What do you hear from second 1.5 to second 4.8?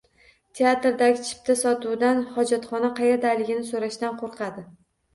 sotuvchidan xojatxona qayerdaligini so‘rashdan qo‘rqadi.